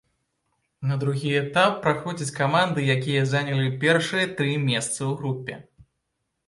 На 0.91 0.95
другі 1.03 1.33
этап 1.41 1.77
праходзяць 1.83 2.35
каманды, 2.39 2.87
якія 2.95 3.27
занялі 3.35 3.69
першыя 3.85 4.25
тры 4.39 4.51
месцы 4.69 4.95
ў 4.95 5.11
групе. 5.21 5.53